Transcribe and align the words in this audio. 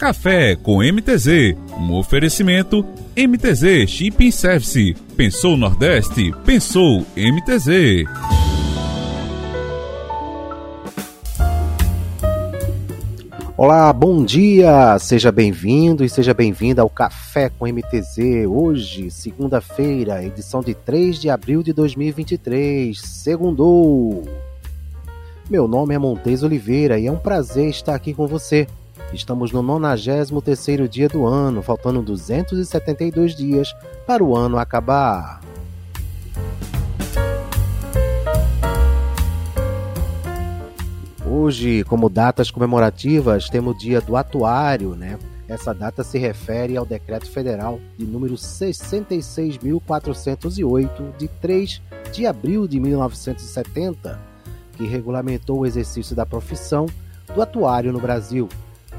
Café 0.00 0.56
com 0.56 0.78
MTZ, 0.78 1.54
um 1.76 1.92
oferecimento 1.92 2.82
MTZ 3.14 3.86
Shipping 3.86 4.30
Service. 4.30 4.94
Pensou 5.14 5.58
Nordeste? 5.58 6.32
Pensou 6.42 7.04
MTZ. 7.14 8.06
Olá, 13.58 13.92
bom 13.92 14.24
dia! 14.24 14.98
Seja 14.98 15.30
bem-vindo 15.30 16.02
e 16.02 16.08
seja 16.08 16.32
bem-vinda 16.32 16.80
ao 16.80 16.88
Café 16.88 17.50
com 17.50 17.66
MTZ. 17.66 18.46
Hoje, 18.48 19.10
segunda-feira, 19.10 20.24
edição 20.24 20.62
de 20.62 20.72
3 20.72 21.20
de 21.20 21.28
abril 21.28 21.62
de 21.62 21.74
2023. 21.74 22.98
Segundou! 22.98 24.22
Meu 25.50 25.68
nome 25.68 25.94
é 25.94 25.98
Montes 25.98 26.42
Oliveira 26.42 26.98
e 26.98 27.06
é 27.06 27.12
um 27.12 27.18
prazer 27.18 27.68
estar 27.68 27.94
aqui 27.94 28.14
com 28.14 28.26
você. 28.26 28.66
Estamos 29.12 29.52
no 29.52 29.62
93º 29.62 30.88
dia 30.88 31.08
do 31.08 31.26
ano, 31.26 31.62
faltando 31.62 32.02
272 32.02 33.34
dias 33.34 33.74
para 34.06 34.22
o 34.22 34.36
ano 34.36 34.58
acabar. 34.58 35.40
Hoje, 41.26 41.82
como 41.84 42.08
datas 42.08 42.50
comemorativas, 42.50 43.48
temos 43.48 43.74
o 43.74 43.78
dia 43.78 44.00
do 44.00 44.16
atuário, 44.16 44.96
né? 44.96 45.18
Essa 45.48 45.74
data 45.74 46.04
se 46.04 46.18
refere 46.18 46.76
ao 46.76 46.86
decreto 46.86 47.28
federal 47.28 47.80
de 47.98 48.04
número 48.04 48.34
66.408 48.34 51.16
de 51.18 51.26
3 51.26 51.82
de 52.12 52.26
abril 52.26 52.68
de 52.68 52.78
1970, 52.78 54.20
que 54.76 54.86
regulamentou 54.86 55.58
o 55.58 55.66
exercício 55.66 56.14
da 56.14 56.24
profissão 56.24 56.86
do 57.34 57.42
atuário 57.42 57.92
no 57.92 57.98
Brasil 57.98 58.48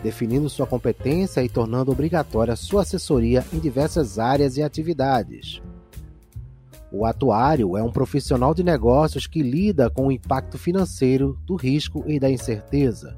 definindo 0.04 0.50
sua 0.50 0.68
competência 0.68 1.44
e 1.44 1.50
tornando 1.50 1.92
obrigatória 1.92 2.56
sua 2.56 2.82
assessoria 2.82 3.46
em 3.54 3.60
diversas 3.60 4.20
áreas 4.20 4.58
e 4.58 4.64
atividades. 4.64 5.62
O 6.92 7.06
atuário 7.06 7.78
é 7.78 7.84
um 7.84 7.92
profissional 7.92 8.54
de 8.54 8.64
negócios 8.64 9.26
que 9.26 9.42
lida 9.42 9.90
com 9.90 10.08
o 10.08 10.12
impacto 10.12 10.58
financeiro 10.58 11.40
do 11.46 11.56
risco 11.56 12.04
e 12.06 12.20
da 12.20 12.30
incerteza. 12.30 13.16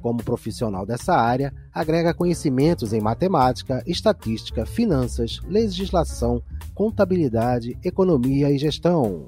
Como 0.00 0.22
profissional 0.22 0.86
dessa 0.86 1.14
área, 1.14 1.52
agrega 1.74 2.14
conhecimentos 2.14 2.92
em 2.92 3.00
matemática, 3.00 3.82
estatística, 3.86 4.64
finanças, 4.64 5.40
legislação, 5.46 6.40
contabilidade, 6.74 7.76
economia 7.84 8.50
e 8.50 8.56
gestão. 8.56 9.26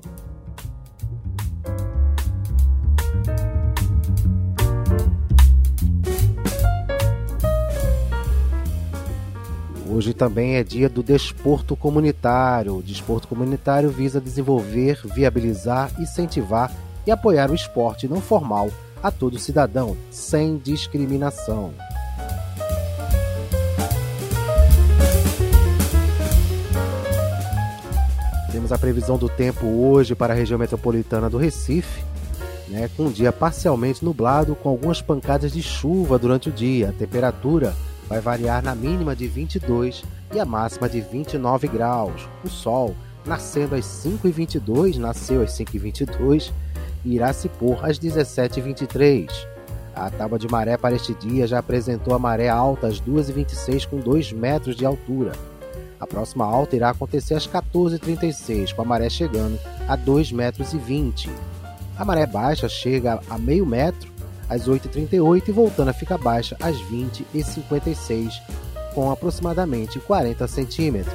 Hoje 9.95 10.15
também 10.15 10.55
é 10.55 10.65
dia 10.65 10.89
do 10.89 11.03
desporto 11.03 11.77
comunitário. 11.77 12.79
O 12.79 12.83
desporto 12.83 13.29
comunitário 13.29 13.91
visa 13.91 14.19
desenvolver, 14.19 14.99
viabilizar, 15.05 15.93
incentivar 16.01 16.73
e 17.07 17.11
apoiar 17.11 17.51
o 17.51 17.55
esporte 17.55 18.09
não 18.09 18.19
formal 18.19 18.71
a 19.03 19.11
todo 19.11 19.39
cidadão, 19.39 19.95
sem 20.11 20.57
discriminação. 20.57 21.75
Temos 28.51 28.73
a 28.73 28.79
previsão 28.79 29.19
do 29.19 29.29
tempo 29.29 29.67
hoje 29.67 30.15
para 30.15 30.33
a 30.33 30.37
região 30.37 30.59
metropolitana 30.59 31.29
do 31.29 31.37
Recife, 31.37 32.03
né, 32.67 32.89
com 32.97 33.05
um 33.05 33.13
dia 33.13 33.31
parcialmente 33.31 34.03
nublado, 34.03 34.55
com 34.55 34.71
algumas 34.71 35.03
pancadas 35.03 35.53
de 35.53 35.63
chuva 35.63 36.19
durante 36.19 36.49
o 36.49 36.53
dia. 36.53 36.89
A 36.89 36.93
temperatura 36.93 37.75
vai 38.13 38.21
variar 38.21 38.63
na 38.63 38.75
mínima 38.75 39.17
de 39.17 39.27
22 39.27 40.05
e 40.35 40.39
a 40.39 40.45
máxima 40.45 40.87
de 40.87 41.01
29 41.01 41.67
graus. 41.67 42.29
O 42.45 42.49
Sol, 42.49 42.95
nascendo 43.25 43.75
às 43.75 43.87
5h22, 43.87 44.99
nasceu 44.99 45.41
às 45.41 45.53
5h22 45.53 46.53
e 47.07 47.15
irá 47.15 47.33
se 47.33 47.49
pôr 47.49 47.83
às 47.83 47.99
17h23. 47.99 49.31
A 49.95 50.11
tábua 50.11 50.39
de 50.39 50.47
maré 50.47 50.77
para 50.77 50.95
este 50.95 51.15
dia 51.15 51.47
já 51.47 51.59
apresentou 51.59 52.15
a 52.15 52.19
maré 52.19 52.51
alta 52.51 52.87
às 52.87 53.01
2h26 53.01 53.89
com 53.89 53.97
2 53.97 54.33
metros 54.33 54.77
de 54.77 54.85
altura. 54.85 55.33
A 55.99 56.07
próxima 56.07 56.45
alta 56.45 56.77
irá 56.77 56.91
acontecer 56.91 57.33
às 57.33 57.47
14h36, 57.47 58.75
com 58.75 58.83
a 58.83 58.85
maré 58.85 59.09
chegando 59.09 59.59
a 59.89 59.97
2 59.97 60.33
metros 60.33 60.75
20. 60.75 61.31
A 61.97 62.05
maré 62.05 62.27
baixa 62.27 62.69
chega 62.69 63.21
a 63.31 63.39
meio 63.39 63.65
metro 63.65 64.12
às 64.53 64.69
8h38 64.69 65.49
e 65.49 65.53
voltando 65.53 65.89
a 65.89 65.93
ficar 65.93 66.19
baixa 66.19 66.57
às 66.61 66.77
20h56, 66.77 68.33
com 68.95 69.11
aproximadamente 69.11 69.99
40 69.99 70.47
centímetros. 70.47 71.15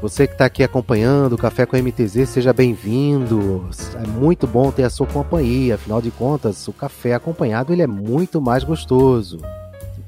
Você 0.00 0.26
que 0.26 0.32
está 0.32 0.46
aqui 0.46 0.62
acompanhando 0.62 1.34
o 1.34 1.38
Café 1.38 1.66
com 1.66 1.76
MTZ, 1.76 2.26
seja 2.26 2.54
bem-vindo. 2.54 3.68
É 4.02 4.06
muito 4.06 4.46
bom 4.46 4.70
ter 4.72 4.84
a 4.84 4.90
sua 4.90 5.06
companhia. 5.06 5.74
Afinal 5.74 6.00
de 6.00 6.10
contas, 6.10 6.66
o 6.66 6.72
café 6.72 7.12
acompanhado 7.12 7.70
ele 7.70 7.82
é 7.82 7.86
muito 7.86 8.40
mais 8.40 8.64
gostoso. 8.64 9.38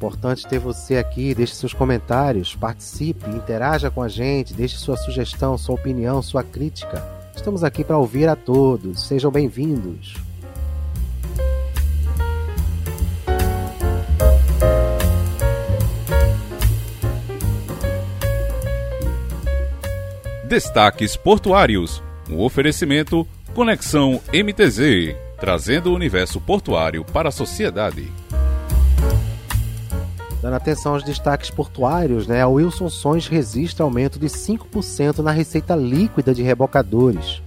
Importante 0.02 0.48
ter 0.48 0.58
você 0.58 0.96
aqui, 0.96 1.32
deixe 1.32 1.54
seus 1.54 1.72
comentários, 1.72 2.56
participe, 2.56 3.30
interaja 3.30 3.88
com 3.88 4.02
a 4.02 4.08
gente, 4.08 4.52
deixe 4.52 4.76
sua 4.76 4.96
sugestão, 4.96 5.56
sua 5.56 5.76
opinião, 5.76 6.20
sua 6.20 6.42
crítica. 6.42 7.00
Estamos 7.36 7.62
aqui 7.62 7.84
para 7.84 7.96
ouvir 7.96 8.28
a 8.28 8.34
todos. 8.34 9.06
Sejam 9.06 9.30
bem-vindos. 9.30 10.16
Destaques 20.48 21.14
Portuários. 21.16 22.02
Um 22.28 22.40
oferecimento 22.40 23.24
Conexão 23.54 24.20
MTZ, 24.34 25.14
trazendo 25.38 25.92
o 25.92 25.94
universo 25.94 26.40
portuário 26.40 27.04
para 27.04 27.28
a 27.28 27.32
sociedade. 27.32 28.10
Dando 30.42 30.54
atenção 30.54 30.94
aos 30.94 31.04
destaques 31.04 31.50
portuários, 31.50 32.26
né, 32.26 32.42
a 32.42 32.48
Wilson 32.48 32.90
Sons 32.90 33.28
registra 33.28 33.84
aumento 33.84 34.18
de 34.18 34.26
5% 34.26 35.18
na 35.18 35.30
receita 35.30 35.76
líquida 35.76 36.34
de 36.34 36.42
rebocadores. 36.42 37.40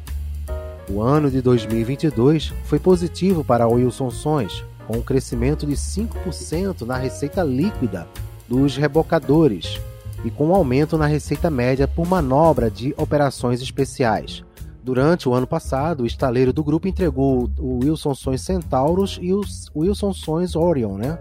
O 0.90 1.02
ano 1.02 1.30
de 1.30 1.42
2022 1.42 2.54
foi 2.64 2.80
positivo 2.80 3.44
para 3.44 3.66
a 3.66 3.68
Wilson 3.68 4.10
Sons, 4.10 4.64
com 4.88 4.96
um 4.96 5.02
crescimento 5.02 5.66
de 5.66 5.74
5% 5.74 6.84
na 6.86 6.96
receita 6.96 7.44
líquida 7.44 8.08
dos 8.48 8.78
rebocadores 8.78 9.78
e 10.24 10.32
com 10.32 10.48
um 10.48 10.56
aumento 10.56 10.98
na 10.98 11.06
receita 11.06 11.50
média 11.50 11.90
por 11.90 12.08
manobra 12.08 12.72
de 12.72 12.94
operações 12.96 13.62
especiais. 13.62 14.42
Durante 14.82 15.28
o 15.28 15.34
ano 15.34 15.48
passado, 15.48 16.04
o 16.04 16.06
estaleiro 16.06 16.54
do 16.54 16.64
grupo 16.64 16.88
entregou 16.88 17.50
o 17.60 17.80
Wilson 17.84 18.16
Sons 18.16 18.42
Centauros 18.42 19.20
e 19.22 19.34
o 19.34 19.42
Wilson 19.76 20.14
Sons 20.14 20.56
Orion, 20.56 20.96
né? 20.96 21.20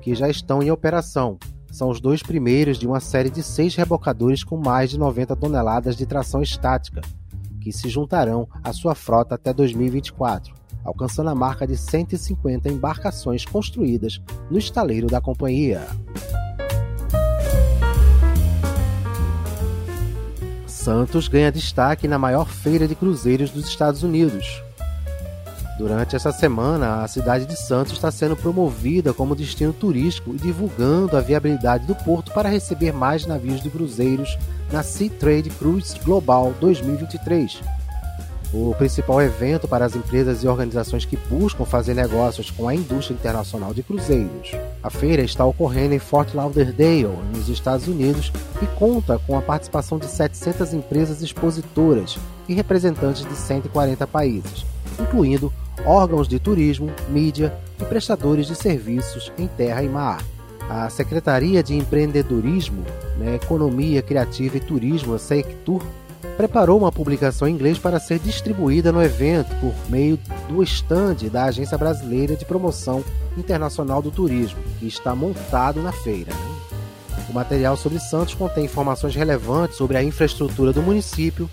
Que 0.00 0.14
já 0.14 0.28
estão 0.28 0.62
em 0.62 0.70
operação. 0.70 1.38
São 1.70 1.88
os 1.88 2.00
dois 2.00 2.22
primeiros 2.22 2.78
de 2.78 2.86
uma 2.86 3.00
série 3.00 3.30
de 3.30 3.42
seis 3.42 3.74
rebocadores 3.74 4.44
com 4.44 4.56
mais 4.56 4.90
de 4.90 4.98
90 4.98 5.34
toneladas 5.36 5.96
de 5.96 6.04
tração 6.04 6.42
estática, 6.42 7.00
que 7.60 7.72
se 7.72 7.88
juntarão 7.88 8.46
à 8.62 8.72
sua 8.72 8.94
frota 8.94 9.36
até 9.36 9.52
2024, 9.52 10.52
alcançando 10.84 11.30
a 11.30 11.34
marca 11.34 11.66
de 11.66 11.76
150 11.76 12.68
embarcações 12.68 13.44
construídas 13.46 14.20
no 14.50 14.58
estaleiro 14.58 15.06
da 15.06 15.20
companhia. 15.20 15.86
Santos 20.66 21.28
ganha 21.28 21.52
destaque 21.52 22.08
na 22.08 22.18
maior 22.18 22.48
feira 22.48 22.88
de 22.88 22.96
cruzeiros 22.96 23.50
dos 23.50 23.68
Estados 23.68 24.02
Unidos, 24.02 24.60
Durante 25.82 26.14
essa 26.14 26.30
semana, 26.30 27.02
a 27.02 27.08
cidade 27.08 27.44
de 27.44 27.56
Santos 27.56 27.94
está 27.94 28.08
sendo 28.08 28.36
promovida 28.36 29.12
como 29.12 29.34
destino 29.34 29.72
turístico 29.72 30.32
e 30.32 30.38
divulgando 30.38 31.16
a 31.16 31.20
viabilidade 31.20 31.88
do 31.88 31.94
porto 31.96 32.30
para 32.30 32.48
receber 32.48 32.92
mais 32.92 33.26
navios 33.26 33.60
de 33.60 33.68
cruzeiros 33.68 34.38
na 34.70 34.84
Sea 34.84 35.10
Trade 35.10 35.50
Cruise 35.50 35.98
Global 36.04 36.54
2023. 36.60 37.62
O 38.54 38.72
principal 38.76 39.20
evento 39.20 39.66
para 39.66 39.84
as 39.84 39.96
empresas 39.96 40.44
e 40.44 40.46
organizações 40.46 41.04
que 41.04 41.16
buscam 41.16 41.64
fazer 41.64 41.94
negócios 41.94 42.48
com 42.48 42.68
a 42.68 42.74
indústria 42.76 43.16
internacional 43.16 43.74
de 43.74 43.82
cruzeiros. 43.82 44.52
A 44.84 44.88
feira 44.88 45.22
está 45.22 45.44
ocorrendo 45.44 45.94
em 45.94 45.98
Fort 45.98 46.32
Lauderdale, 46.32 47.08
nos 47.34 47.48
Estados 47.48 47.88
Unidos, 47.88 48.30
e 48.62 48.66
conta 48.78 49.18
com 49.26 49.36
a 49.36 49.42
participação 49.42 49.98
de 49.98 50.06
700 50.06 50.74
empresas 50.74 51.22
expositoras 51.22 52.18
e 52.48 52.54
representantes 52.54 53.26
de 53.26 53.34
140 53.34 54.06
países, 54.06 54.64
incluindo 55.00 55.52
órgãos 55.86 56.28
de 56.28 56.38
turismo, 56.38 56.90
mídia 57.08 57.52
e 57.80 57.84
prestadores 57.84 58.46
de 58.46 58.54
serviços 58.54 59.32
em 59.38 59.46
terra 59.46 59.82
e 59.82 59.88
mar. 59.88 60.22
A 60.68 60.88
Secretaria 60.88 61.62
de 61.62 61.74
Empreendedorismo, 61.74 62.84
né, 63.18 63.34
Economia 63.34 64.00
Criativa 64.00 64.56
e 64.56 64.60
Turismo, 64.60 65.14
a 65.14 65.18
SECTUR, 65.18 65.82
preparou 66.36 66.78
uma 66.78 66.92
publicação 66.92 67.46
em 67.46 67.52
inglês 67.52 67.78
para 67.78 68.00
ser 68.00 68.18
distribuída 68.18 68.90
no 68.92 69.02
evento 69.02 69.54
por 69.60 69.74
meio 69.90 70.18
do 70.48 70.62
estande 70.62 71.28
da 71.28 71.44
Agência 71.44 71.76
Brasileira 71.76 72.36
de 72.36 72.44
Promoção 72.44 73.04
Internacional 73.36 74.00
do 74.00 74.10
Turismo, 74.10 74.58
que 74.78 74.86
está 74.86 75.14
montado 75.14 75.82
na 75.82 75.92
feira. 75.92 76.32
Né? 76.32 76.52
O 77.28 77.32
material 77.32 77.76
sobre 77.76 77.98
Santos 77.98 78.34
contém 78.34 78.64
informações 78.64 79.14
relevantes 79.14 79.76
sobre 79.76 79.96
a 79.96 80.02
infraestrutura 80.02 80.72
do 80.72 80.82
município, 80.82 81.48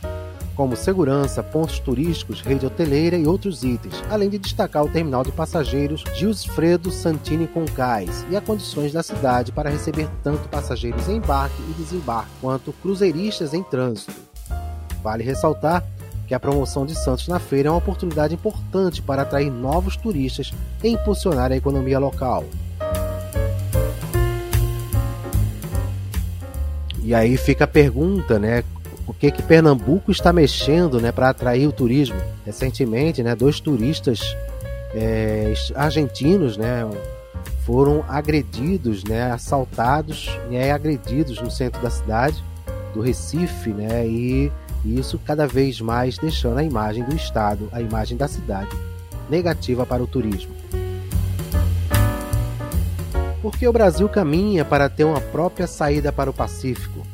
como 0.60 0.76
segurança, 0.76 1.42
pontos 1.42 1.80
turísticos, 1.80 2.42
rede 2.42 2.66
hoteleira 2.66 3.16
e 3.16 3.26
outros 3.26 3.64
itens, 3.64 3.94
além 4.10 4.30
de 4.30 4.38
destacar 4.38 4.84
o 4.84 4.90
terminal 4.90 5.24
de 5.24 5.32
passageiros 5.32 6.04
Gilsfredo 6.14 6.92
Santini 6.92 7.48
Concais 7.48 8.26
e 8.30 8.36
as 8.36 8.44
condições 8.44 8.92
da 8.92 9.02
cidade 9.02 9.54
para 9.54 9.70
receber 9.70 10.10
tanto 10.22 10.50
passageiros 10.50 11.08
em 11.08 11.16
embarque 11.16 11.62
e 11.62 11.74
desembarque 11.82 12.30
quanto 12.42 12.74
cruzeiristas 12.74 13.54
em 13.54 13.64
trânsito. 13.64 14.12
Vale 15.02 15.24
ressaltar 15.24 15.82
que 16.28 16.34
a 16.34 16.40
promoção 16.42 16.86
de 16.86 16.94
Santos 16.94 17.30
na 17.30 17.40
feira 17.40 17.70
é 17.70 17.72
uma 17.72 17.78
oportunidade 17.78 18.34
importante 18.34 19.02
para 19.02 19.22
atrair 19.22 19.50
novos 19.50 19.96
turistas 19.96 20.52
e 20.84 20.90
impulsionar 20.90 21.54
a 21.54 21.56
economia 21.56 22.00
local. 22.00 22.44
E 27.02 27.16
aí 27.16 27.38
fica 27.38 27.64
a 27.64 27.68
pergunta, 27.68 28.38
né? 28.38 28.62
O 29.10 29.14
que 29.14 29.32
que 29.32 29.42
Pernambuco 29.42 30.12
está 30.12 30.32
mexendo 30.32 31.02
né, 31.02 31.12
para 31.12 31.30
atrair 31.30 31.68
o 31.68 31.72
turismo. 31.72 32.22
Recentemente, 32.46 33.24
né, 33.24 33.36
dois 33.36 33.60
turistas 33.60 34.38
é, 34.94 35.52
argentinos 35.74 36.56
né, 36.56 36.88
foram 37.66 38.06
agredidos, 38.08 39.04
né, 39.04 39.32
assaltados 39.32 40.30
e 40.52 40.56
é, 40.56 40.72
agredidos 40.72 41.42
no 41.42 41.50
centro 41.50 41.82
da 41.82 41.90
cidade, 41.90 42.44
do 42.94 43.02
Recife, 43.02 43.72
né, 43.72 44.06
e 44.06 44.52
isso 44.86 45.20
cada 45.26 45.48
vez 45.48 45.82
mais 45.82 46.20
deixando 46.20 46.60
a 46.60 46.64
imagem 46.64 47.04
do 47.04 47.16
estado, 47.16 47.68
a 47.72 47.82
imagem 47.82 48.16
da 48.16 48.28
cidade 48.28 48.70
negativa 49.28 49.88
para 49.88 50.04
o 50.04 50.08
turismo. 50.08 50.54
Porque 53.42 53.68
o 53.68 53.74
Brasil 53.74 54.08
caminha 54.08 54.64
para 54.64 54.88
ter 54.88 55.04
uma 55.04 55.20
própria 55.20 55.66
saída 55.66 56.12
para 56.12 56.30
o 56.30 56.34
Pacífico, 56.34 57.06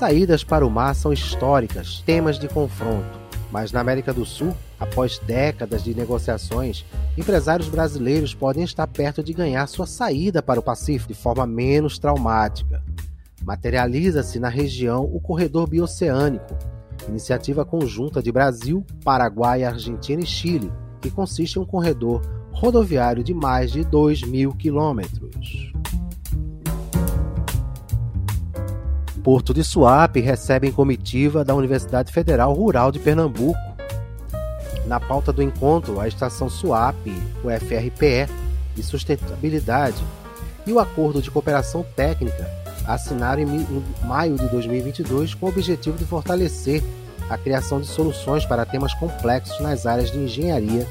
Saídas 0.00 0.42
para 0.42 0.66
o 0.66 0.70
mar 0.70 0.94
são 0.94 1.12
históricas, 1.12 2.02
temas 2.06 2.38
de 2.38 2.48
confronto. 2.48 3.20
Mas 3.52 3.70
na 3.70 3.80
América 3.80 4.14
do 4.14 4.24
Sul, 4.24 4.56
após 4.78 5.18
décadas 5.18 5.84
de 5.84 5.94
negociações, 5.94 6.86
empresários 7.18 7.68
brasileiros 7.68 8.32
podem 8.32 8.64
estar 8.64 8.86
perto 8.86 9.22
de 9.22 9.34
ganhar 9.34 9.66
sua 9.66 9.86
saída 9.86 10.42
para 10.42 10.58
o 10.58 10.62
Pacífico 10.62 11.12
de 11.12 11.20
forma 11.20 11.46
menos 11.46 11.98
traumática. 11.98 12.82
Materializa-se 13.42 14.40
na 14.40 14.48
região 14.48 15.04
o 15.04 15.20
Corredor 15.20 15.68
Bioceânico, 15.68 16.56
iniciativa 17.06 17.62
conjunta 17.62 18.22
de 18.22 18.32
Brasil, 18.32 18.82
Paraguai, 19.04 19.64
Argentina 19.64 20.22
e 20.22 20.26
Chile, 20.26 20.72
que 21.02 21.10
consiste 21.10 21.56
em 21.56 21.60
um 21.60 21.66
corredor 21.66 22.22
rodoviário 22.52 23.22
de 23.22 23.34
mais 23.34 23.70
de 23.70 23.84
2 23.84 24.22
mil 24.22 24.54
quilômetros. 24.54 25.70
Porto 29.22 29.52
de 29.52 29.62
Suape 29.62 30.20
recebe 30.20 30.72
comitiva 30.72 31.44
da 31.44 31.54
Universidade 31.54 32.10
Federal 32.10 32.54
Rural 32.54 32.90
de 32.90 32.98
Pernambuco. 32.98 33.58
Na 34.86 34.98
pauta 34.98 35.30
do 35.30 35.42
encontro, 35.42 36.00
a 36.00 36.08
estação 36.08 36.48
Suape, 36.48 37.12
o 37.44 37.50
FRPE, 37.50 38.28
de 38.74 38.82
sustentabilidade 38.82 40.02
e 40.66 40.72
o 40.72 40.78
acordo 40.78 41.20
de 41.20 41.30
cooperação 41.30 41.84
técnica 41.94 42.48
assinaram 42.86 43.42
em 43.42 43.84
maio 44.04 44.36
de 44.36 44.48
2022 44.48 45.34
com 45.34 45.46
o 45.46 45.48
objetivo 45.50 45.98
de 45.98 46.04
fortalecer 46.04 46.82
a 47.28 47.36
criação 47.36 47.80
de 47.80 47.86
soluções 47.86 48.46
para 48.46 48.64
temas 48.64 48.94
complexos 48.94 49.60
nas 49.60 49.86
áreas 49.86 50.10
de 50.10 50.18
engenharia, 50.18 50.86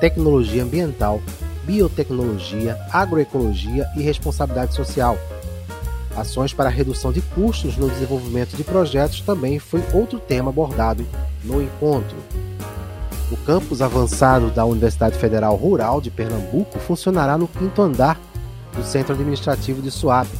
tecnologia 0.00 0.64
ambiental, 0.64 1.22
biotecnologia, 1.64 2.76
agroecologia 2.92 3.86
e 3.96 4.02
responsabilidade 4.02 4.74
social 4.74 5.16
Ações 6.18 6.52
para 6.52 6.68
redução 6.68 7.12
de 7.12 7.20
custos 7.20 7.76
no 7.76 7.88
desenvolvimento 7.88 8.56
de 8.56 8.64
projetos 8.64 9.20
também 9.20 9.60
foi 9.60 9.80
outro 9.94 10.18
tema 10.18 10.50
abordado 10.50 11.06
no 11.44 11.62
encontro. 11.62 12.16
O 13.30 13.36
campus 13.36 13.80
avançado 13.80 14.50
da 14.50 14.64
Universidade 14.64 15.16
Federal 15.16 15.54
Rural 15.54 16.00
de 16.00 16.10
Pernambuco 16.10 16.78
funcionará 16.80 17.38
no 17.38 17.46
quinto 17.46 17.80
andar 17.80 18.18
do 18.74 18.82
Centro 18.82 19.14
Administrativo 19.14 19.80
de 19.80 19.92
Suape, 19.92 20.36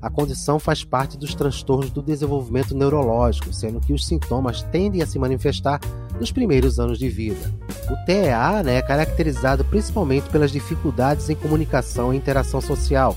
A 0.00 0.10
condição 0.10 0.58
faz 0.58 0.84
parte 0.84 1.16
dos 1.16 1.34
transtornos 1.34 1.90
do 1.90 2.02
desenvolvimento 2.02 2.76
neurológico, 2.76 3.52
sendo 3.52 3.80
que 3.80 3.92
os 3.92 4.06
sintomas 4.06 4.62
tendem 4.64 5.00
a 5.00 5.06
se 5.06 5.18
manifestar 5.18 5.80
nos 6.20 6.30
primeiros 6.30 6.78
anos 6.78 6.98
de 6.98 7.08
vida. 7.08 7.52
O 7.90 8.04
TEA 8.04 8.62
né, 8.62 8.76
é 8.76 8.82
caracterizado 8.82 9.64
principalmente 9.64 10.28
pelas 10.28 10.52
dificuldades 10.52 11.30
em 11.30 11.34
comunicação 11.34 12.12
e 12.12 12.18
interação 12.18 12.60
social 12.60 13.16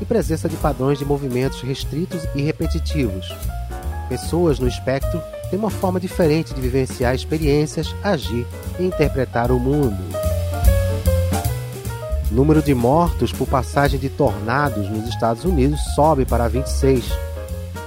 e 0.00 0.04
presença 0.04 0.48
de 0.48 0.56
padrões 0.56 0.98
de 0.98 1.04
movimentos 1.04 1.62
restritos 1.62 2.24
e 2.34 2.42
repetitivos. 2.42 3.28
Pessoas 4.08 4.58
no 4.58 4.66
espectro 4.66 5.22
tem 5.50 5.58
uma 5.58 5.70
forma 5.70 6.00
diferente 6.00 6.54
de 6.54 6.60
vivenciar 6.60 7.14
experiências, 7.14 7.94
agir 8.02 8.46
e 8.78 8.84
interpretar 8.84 9.50
o 9.50 9.58
mundo. 9.58 10.02
O 12.30 12.34
número 12.34 12.62
de 12.62 12.74
mortos 12.74 13.32
por 13.32 13.46
passagem 13.46 13.98
de 13.98 14.08
tornados 14.08 14.88
nos 14.90 15.08
Estados 15.08 15.44
Unidos 15.44 15.80
sobe 15.94 16.24
para 16.24 16.48
26. 16.48 17.04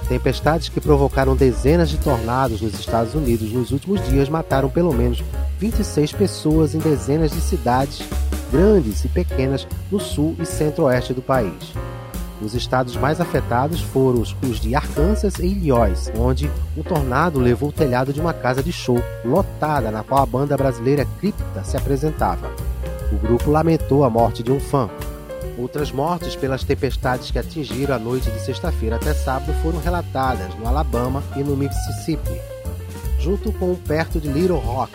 Tempestades 0.08 0.70
que 0.70 0.80
provocaram 0.80 1.36
dezenas 1.36 1.90
de 1.90 1.98
tornados 1.98 2.62
nos 2.62 2.78
Estados 2.80 3.14
Unidos 3.14 3.52
nos 3.52 3.70
últimos 3.72 4.02
dias 4.08 4.28
mataram 4.28 4.70
pelo 4.70 4.92
menos 4.92 5.22
26 5.58 6.12
pessoas 6.12 6.74
em 6.74 6.78
dezenas 6.78 7.30
de 7.30 7.40
cidades 7.40 8.02
grandes 8.50 9.04
e 9.04 9.08
pequenas 9.08 9.66
no 9.90 10.00
sul 10.00 10.34
e 10.38 10.46
centro-oeste 10.46 11.12
do 11.12 11.20
país. 11.20 11.52
Os 12.40 12.54
estados 12.54 12.96
mais 12.96 13.20
afetados 13.20 13.80
foram 13.80 14.20
os 14.20 14.60
de 14.60 14.74
Arkansas 14.74 15.38
e 15.38 15.46
Illinois, 15.46 16.10
onde 16.16 16.48
um 16.76 16.82
tornado 16.82 17.40
levou 17.40 17.70
o 17.70 17.72
telhado 17.72 18.12
de 18.12 18.20
uma 18.20 18.32
casa 18.32 18.62
de 18.62 18.72
show 18.72 19.02
lotada 19.24 19.90
na 19.90 20.04
qual 20.04 20.22
a 20.22 20.26
banda 20.26 20.56
brasileira 20.56 21.04
Cripta 21.18 21.64
se 21.64 21.76
apresentava. 21.76 22.50
O 23.12 23.16
grupo 23.16 23.50
lamentou 23.50 24.04
a 24.04 24.10
morte 24.10 24.42
de 24.42 24.52
um 24.52 24.60
fã. 24.60 24.88
Outras 25.58 25.90
mortes 25.90 26.36
pelas 26.36 26.62
tempestades 26.62 27.32
que 27.32 27.38
atingiram 27.38 27.96
a 27.96 27.98
noite 27.98 28.30
de 28.30 28.38
sexta-feira 28.38 28.94
até 28.94 29.12
sábado 29.12 29.52
foram 29.60 29.80
relatadas 29.80 30.54
no 30.54 30.68
Alabama 30.68 31.24
e 31.34 31.40
no 31.40 31.56
Mississippi, 31.56 32.40
junto 33.18 33.52
com 33.52 33.74
perto 33.74 34.20
de 34.20 34.28
Little 34.28 34.58
Rock, 34.58 34.92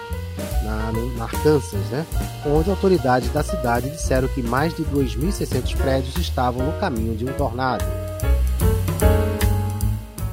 na, 0.73 0.91
no, 0.91 1.23
Arkansas, 1.23 1.79
né? 1.91 2.05
onde 2.45 2.69
autoridades 2.69 3.29
da 3.31 3.43
cidade 3.43 3.89
disseram 3.89 4.27
que 4.27 4.41
mais 4.41 4.73
de 4.75 4.83
2.600 4.83 5.75
prédios 5.77 6.17
estavam 6.17 6.65
no 6.65 6.73
caminho 6.79 7.15
de 7.15 7.25
um 7.25 7.33
tornado. 7.33 7.85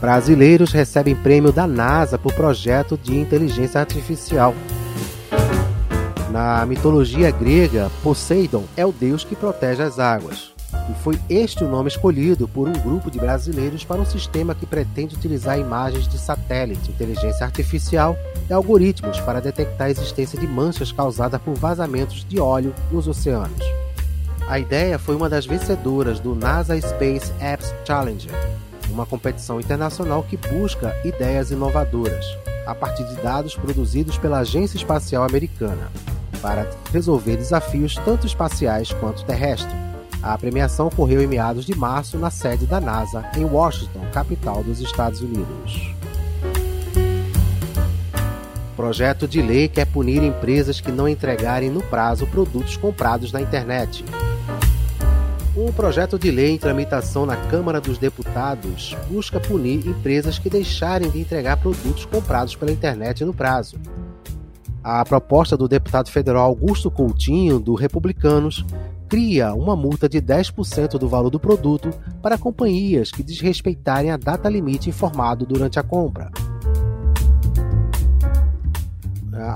Brasileiros 0.01 0.73
recebem 0.73 1.15
prêmio 1.15 1.53
da 1.53 1.67
NASA 1.67 2.19
por 2.19 2.33
projeto 2.33 2.97
de 2.97 3.19
inteligência 3.19 3.81
artificial. 3.81 4.55
Na 6.31 6.65
mitologia 6.65 7.31
grega, 7.31 7.91
Poseidon 8.03 8.65
é 8.77 8.87
o 8.87 8.93
deus 8.93 9.25
que 9.25 9.37
protege 9.37 9.83
as 9.83 9.99
águas. 9.99 10.53
E 10.89 10.95
foi 11.03 11.19
este 11.29 11.63
o 11.63 11.69
nome 11.69 11.89
escolhido 11.89 12.49
por 12.49 12.69
um 12.69 12.73
grupo 12.73 13.11
de 13.11 13.19
brasileiros 13.19 13.85
para 13.85 14.01
um 14.01 14.07
sistema 14.07 14.55
que 14.55 14.67
pretende 14.67 15.15
utilizar 15.15 15.59
imagens 15.59 16.09
de 16.09 16.19
satélite, 16.19 16.91
inteligência 16.91 17.45
artificial 17.45 18.17
e 18.49 18.53
algoritmos 18.53 19.21
para 19.21 19.41
detectar 19.41 19.89
a 19.89 19.91
existência 19.91 20.39
de 20.39 20.47
manchas 20.47 20.91
causadas 20.91 21.41
por 21.41 21.55
vazamentos 21.55 22.25
de 22.25 22.41
óleo 22.41 22.75
nos 22.91 23.07
oceanos. 23.07 23.61
A 24.49 24.59
ideia 24.59 24.99
foi 24.99 25.15
uma 25.15 25.29
das 25.29 25.47
vencedoras 25.47 26.19
do 26.19 26.35
NASA 26.35 26.77
Space 26.81 27.33
Apps 27.41 27.73
Challenger, 27.87 28.33
uma 28.91 29.07
competição 29.07 29.61
internacional 29.61 30.25
que 30.25 30.37
busca 30.37 30.93
ideias 31.05 31.53
inovadoras, 31.53 32.25
a 32.67 32.75
partir 32.75 33.05
de 33.05 33.15
dados 33.23 33.55
produzidos 33.55 34.19
pela 34.19 34.41
Agência 34.41 34.77
Espacial 34.77 35.23
Americana, 35.23 35.89
para 36.43 36.69
resolver 36.93 37.37
desafios 37.37 37.95
tanto 38.05 38.27
espaciais 38.27 38.93
quanto 38.93 39.25
terrestres. 39.25 39.90
A 40.23 40.37
premiação 40.37 40.89
ocorreu 40.89 41.23
em 41.23 41.27
meados 41.27 41.65
de 41.65 41.75
março 41.75 42.19
na 42.19 42.31
sede 42.31 42.67
da 42.67 42.79
NASA, 42.79 43.25
em 43.37 43.45
Washington, 43.45 44.01
capital 44.13 44.63
dos 44.63 44.81
Estados 44.81 45.23
Unidos. 45.23 45.95
Projeto 48.77 49.27
de 49.27 49.41
lei 49.41 49.67
quer 49.67 49.87
punir 49.87 50.23
empresas 50.23 50.81
que 50.81 50.93
não 50.93 51.09
entregarem 51.09 51.71
no 51.71 51.83
prazo 51.83 52.27
produtos 52.27 52.77
comprados 52.77 53.33
na 53.33 53.41
internet. 53.41 54.05
Um 55.57 55.73
projeto 55.73 56.19
de 56.19 56.31
lei 56.31 56.53
em 56.53 56.59
tramitação 56.59 57.27
na 57.27 57.37
Câmara 57.37 57.81
dos 57.81 57.99
Deputados 57.99 58.97
busca 59.11 59.41
punir 59.41 59.87
empresas 59.87 60.39
que 60.39 60.49
deixarem 60.49 61.11
de 61.11 61.19
entregar 61.19 61.57
produtos 61.57 62.05
comprados 62.05 62.55
pela 62.55 62.71
internet 62.71 63.25
no 63.25 63.35
prazo. 63.35 63.79
A 64.83 65.05
proposta 65.05 65.57
do 65.57 65.69
deputado 65.69 66.11
federal 66.11 66.45
Augusto 66.45 66.91
Coutinho, 66.91 67.59
do 67.59 67.75
Republicanos, 67.75 68.65
cria 69.11 69.53
uma 69.53 69.75
multa 69.75 70.09
de 70.09 70.23
10% 70.23 70.97
do 70.97 71.09
valor 71.09 71.31
do 71.31 71.41
produto 71.41 71.91
para 72.23 72.39
companhias 72.39 73.11
que 73.11 73.25
desrespeitarem 73.25 74.13
a 74.13 74.17
data 74.17 74.49
limite 74.49 74.89
informado 74.89 75.45
durante 75.45 75.81
a 75.81 75.83
compra. 75.83 76.31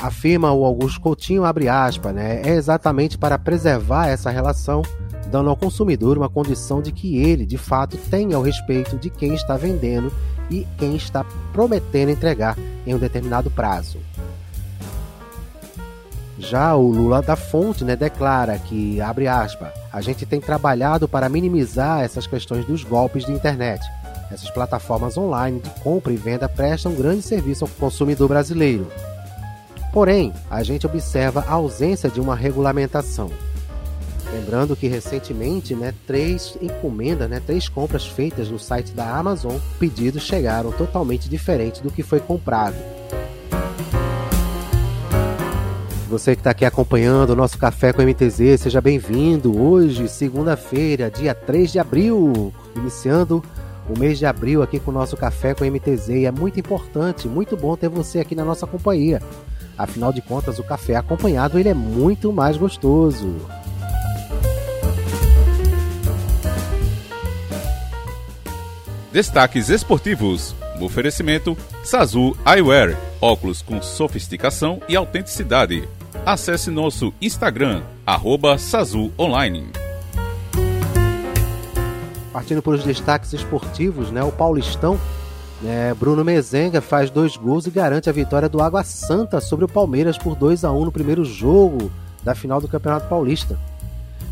Afirma 0.03 0.53
o 0.53 0.65
Augusto 0.65 1.01
Coutinho, 1.01 1.45
abre 1.45 1.69
aspas, 1.69 2.13
né, 2.13 2.43
é 2.43 2.55
exatamente 2.55 3.17
para 3.17 3.39
preservar 3.39 4.09
essa 4.09 4.29
relação, 4.29 4.83
dando 5.31 5.51
ao 5.51 5.57
consumidor 5.57 6.19
uma 6.19 6.29
condição 6.29 6.83
de 6.83 6.91
que 6.91 7.19
ele, 7.19 7.47
de 7.47 7.59
fato, 7.59 7.97
tenha 8.11 8.39
o 8.39 8.43
respeito 8.43 8.99
de 8.99 9.09
quem 9.09 9.35
está 9.35 9.57
vendendo 9.57 10.13
e 10.51 10.67
quem 10.79 10.97
está 10.97 11.25
prometendo 11.53 12.11
entregar 12.11 12.59
em 12.85 12.95
um 12.95 12.99
determinado 12.99 13.51
prazo. 13.51 13.99
Já 16.39 16.75
o 16.75 16.91
Lula 16.91 17.23
da 17.23 17.37
Fonte 17.37 17.85
né, 17.85 17.95
declara 17.95 18.59
que, 18.59 19.01
abre 19.01 19.29
aspas, 19.29 19.69
a 19.93 20.01
gente 20.01 20.27
tem 20.27 20.41
trabalhado 20.41 21.09
para 21.09 21.29
minimizar 21.29 22.03
essas 22.03 22.27
questões 22.27 22.65
dos 22.65 22.83
golpes 22.83 23.25
de 23.25 23.33
internet. 23.33 23.85
Essas 24.33 24.51
plataformas 24.51 25.17
online 25.17 25.61
de 25.61 25.71
compra 25.81 26.13
e 26.13 26.17
venda 26.17 26.49
prestam 26.49 26.95
grande 26.95 27.23
serviço 27.23 27.65
ao 27.65 27.71
consumidor 27.71 28.29
brasileiro. 28.29 28.89
Porém, 29.93 30.33
a 30.51 30.63
gente 30.65 30.87
observa 30.87 31.45
a 31.47 31.53
ausência 31.53 32.11
de 32.11 32.21
uma 32.21 32.35
regulamentação. 32.35 33.31
Lembrando 34.33 34.75
que 34.75 34.89
recentemente, 34.89 35.77
né, 35.77 35.95
três 36.05 36.59
encomendas, 36.61 37.31
né, 37.31 37.41
três 37.47 37.69
compras 37.69 38.05
feitas 38.05 38.49
no 38.49 38.59
site 38.59 38.91
da 38.93 39.17
Amazon, 39.17 39.57
pedidos 39.79 40.25
chegaram 40.25 40.73
totalmente 40.73 41.29
diferentes 41.29 41.81
do 41.81 41.93
que 41.93 42.03
foi 42.03 42.19
comprado. 42.19 42.75
Você 46.15 46.37
que 46.37 46.41
está 46.43 46.51
aqui 46.51 46.65
acompanhando 46.65 47.31
o 47.31 47.35
nosso 47.35 47.59
Café 47.59 47.93
com 47.93 48.01
MTZ, 48.01 48.61
seja 48.61 48.81
bem-vindo. 48.81 49.61
Hoje, 49.61 50.07
segunda-feira, 50.09 51.11
dia 51.11 51.35
3 51.35 51.73
de 51.73 51.81
abril, 51.81 52.55
iniciando 52.77 53.43
o 53.91 53.99
mês 53.99 54.17
de 54.17 54.25
abril 54.25 54.63
aqui 54.63 54.79
com 54.79 54.93
o 54.93 54.95
nosso 54.95 55.17
Café 55.17 55.55
com 55.55 55.65
MTZ. 55.65 56.11
E 56.11 56.25
é 56.25 56.31
muito 56.31 56.61
importante, 56.61 57.27
muito 57.27 57.57
bom 57.57 57.77
ter 57.77 57.89
você 57.89 58.21
aqui 58.21 58.37
na 58.37 58.45
nossa 58.45 58.65
companhia. 58.65 59.21
Afinal 59.77 60.13
de 60.13 60.23
contas, 60.23 60.61
o 60.61 60.63
café 60.63 60.95
acompanhado 60.95 61.59
ele 61.59 61.69
é 61.69 61.75
muito 61.75 62.33
mais 62.33 62.57
gostoso. 62.57 63.35
Destaques 69.13 69.69
esportivos. 69.69 70.55
Oferecimento 70.81 71.57
Sazu 71.83 72.37
Eyewear, 72.47 72.97
óculos 73.21 73.63
com 73.63 73.83
sofisticação 73.83 74.81
e 74.89 74.95
autenticidade. 74.95 75.89
Acesse 76.27 76.71
nosso 76.71 77.13
Instagram, 77.21 77.83
arroba. 78.07 78.57
Partindo 82.33 82.63
para 82.63 82.73
os 82.73 82.83
destaques 82.83 83.35
esportivos, 83.35 84.11
né, 84.11 84.25
o 84.25 84.33
Paulistão, 84.33 84.99
né, 85.61 85.93
Bruno 85.93 86.25
Mezenga 86.25 86.81
faz 86.81 87.11
dois 87.11 87.37
gols 87.37 87.67
e 87.67 87.71
garante 87.71 88.09
a 88.09 88.13
vitória 88.13 88.49
do 88.49 88.63
Água 88.63 88.83
Santa 88.83 89.39
sobre 89.39 89.67
o 89.67 89.69
Palmeiras 89.69 90.17
por 90.17 90.35
2 90.35 90.65
a 90.65 90.73
1 90.73 90.87
no 90.87 90.91
primeiro 90.91 91.27
jogo 91.27 91.93
da 92.23 92.35
final 92.35 92.59
do 92.59 92.69
Campeonato 92.69 93.07
Paulista. 93.07 93.59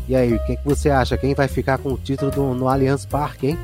E 0.07 0.15
aí, 0.15 0.39
quem 0.47 0.57
que 0.57 0.65
você 0.65 0.89
acha? 0.89 1.15
Quem 1.15 1.35
vai 1.35 1.47
ficar 1.47 1.77
com 1.77 1.93
o 1.93 1.97
título 1.97 2.31
do, 2.31 2.55
no 2.55 2.67
Allianz 2.67 3.05
Parque, 3.05 3.49
hein? 3.49 3.59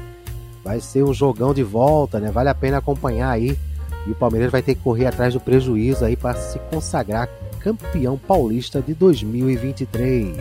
Vai 0.63 0.79
ser 0.79 1.03
um 1.03 1.15
jogão 1.15 1.51
de 1.51 1.63
volta, 1.63 2.19
né? 2.19 2.29
Vale 2.29 2.49
a 2.49 2.55
pena 2.55 2.77
acompanhar 2.77 3.31
aí. 3.31 3.57
E 4.05 4.11
o 4.11 4.15
Palmeiras 4.15 4.51
vai 4.51 4.61
ter 4.61 4.75
que 4.75 4.81
correr 4.81 5.07
atrás 5.07 5.33
do 5.33 5.39
prejuízo 5.39 6.05
aí 6.05 6.15
para 6.15 6.35
se 6.35 6.59
consagrar 6.71 7.27
campeão 7.59 8.17
paulista 8.17 8.81
de 8.81 8.93
2023. 8.93 10.37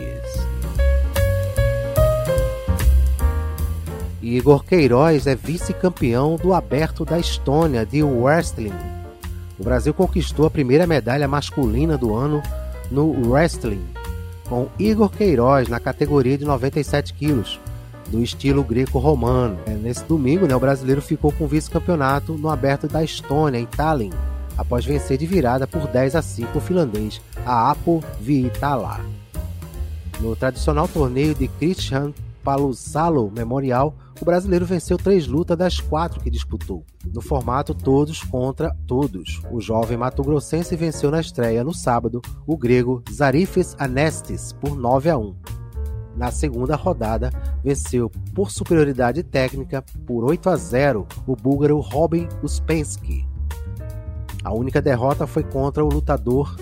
Igor 4.21 4.63
Queiroz 4.63 5.27
é 5.27 5.35
vice-campeão 5.35 6.35
do 6.35 6.53
Aberto 6.53 7.03
da 7.03 7.19
Estônia 7.19 7.85
de 7.85 8.03
wrestling. 8.03 8.73
O 9.57 9.63
Brasil 9.63 9.93
conquistou 9.93 10.45
a 10.45 10.49
primeira 10.49 10.87
medalha 10.87 11.27
masculina 11.27 11.97
do 11.97 12.15
ano 12.15 12.41
no 12.89 13.29
wrestling, 13.29 13.83
com 14.47 14.67
Igor 14.77 15.09
Queiroz 15.09 15.67
na 15.67 15.79
categoria 15.79 16.37
de 16.37 16.45
97 16.45 17.13
quilos, 17.13 17.59
do 18.07 18.23
estilo 18.23 18.63
greco-romano. 18.63 19.57
É, 19.65 19.71
nesse 19.71 20.03
domingo, 20.05 20.47
né, 20.47 20.55
o 20.55 20.59
brasileiro 20.59 21.01
ficou 21.01 21.31
com 21.31 21.43
o 21.43 21.47
vice-campeonato 21.47 22.33
no 22.33 22.49
Aberto 22.49 22.87
da 22.87 23.03
Estônia, 23.03 23.59
em 23.59 23.65
Tallinn, 23.65 24.11
após 24.59 24.83
vencer 24.83 25.17
de 25.17 25.25
virada 25.25 25.65
por 25.65 25.87
10 25.87 26.15
a 26.15 26.21
5 26.21 26.57
o 26.57 26.61
finlandês 26.61 27.21
Aapo 27.45 28.03
Viitala. 28.19 28.99
No 30.19 30.35
tradicional 30.35 30.85
torneio 30.85 31.33
de 31.33 31.47
Christian 31.47 32.13
Palusalo 32.43 33.31
Memorial, 33.31 33.95
o 34.19 34.25
brasileiro 34.25 34.65
venceu 34.65 34.97
três 34.97 35.27
lutas 35.27 35.57
das 35.57 35.79
quatro 35.79 36.19
que 36.19 36.29
disputou. 36.29 36.83
No 37.05 37.21
formato 37.21 37.73
todos 37.73 38.21
contra 38.21 38.75
todos, 38.85 39.41
o 39.49 39.61
jovem 39.61 39.97
mato-grossense 39.97 40.75
venceu 40.75 41.09
na 41.09 41.21
estreia 41.21 41.63
no 41.63 41.73
sábado 41.73 42.21
o 42.45 42.57
grego 42.57 43.01
Zarifes 43.09 43.77
Anestis 43.79 44.51
por 44.51 44.75
9 44.75 45.09
a 45.09 45.17
1. 45.17 45.35
Na 46.17 46.31
segunda 46.31 46.75
rodada, 46.75 47.31
venceu 47.63 48.11
por 48.35 48.51
superioridade 48.51 49.23
técnica 49.23 49.81
por 50.05 50.25
8 50.25 50.49
a 50.49 50.57
0 50.57 51.07
o 51.25 51.33
búlgaro 51.33 51.79
Robin 51.79 52.27
Uspensky. 52.43 53.28
A 54.43 54.53
única 54.53 54.81
derrota 54.81 55.27
foi 55.27 55.43
contra 55.43 55.83
o 55.83 55.89
lutador 55.89 56.55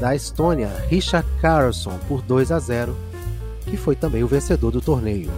da 0.00 0.14
Estônia, 0.16 0.68
Richard 0.88 1.26
Carlson, 1.40 1.96
por 2.08 2.22
2 2.22 2.50
a 2.50 2.58
0, 2.58 2.96
que 3.64 3.76
foi 3.76 3.94
também 3.94 4.24
o 4.24 4.26
vencedor 4.26 4.72
do 4.72 4.80
torneio. 4.80 5.30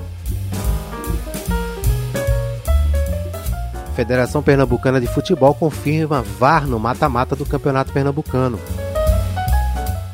Federação 3.94 4.42
Pernambucana 4.42 5.00
de 5.00 5.06
Futebol 5.06 5.54
confirma 5.54 6.22
VAR 6.22 6.66
no 6.66 6.80
mata-mata 6.80 7.36
do 7.36 7.46
Campeonato 7.46 7.92
Pernambucano. 7.92 8.58